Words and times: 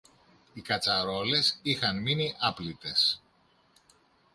Οι 0.53 0.61
κατσαρόλες 0.61 1.59
είχαν 1.61 2.01
μείνει 2.01 2.35
άπλυτες 2.39 3.21